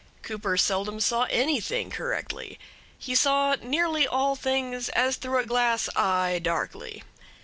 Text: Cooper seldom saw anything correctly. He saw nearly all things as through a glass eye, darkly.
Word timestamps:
Cooper 0.23 0.57
seldom 0.57 0.99
saw 0.99 1.25
anything 1.25 1.91
correctly. 1.91 2.57
He 2.97 3.13
saw 3.13 3.55
nearly 3.61 4.07
all 4.07 4.35
things 4.35 4.89
as 4.89 5.15
through 5.15 5.37
a 5.37 5.45
glass 5.45 5.89
eye, 5.95 6.39
darkly. 6.39 7.03